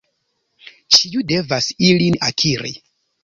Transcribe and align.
Ĉiu 0.97 1.21
devas 1.33 1.69
ilin 1.91 2.17
akiri. 2.31 2.73